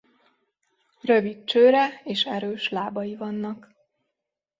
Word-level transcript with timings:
Rövid 1.01 1.43
csőre 1.43 2.01
és 2.03 2.25
erős 2.25 2.69
lábai 2.69 3.15
vannak. 3.15 3.73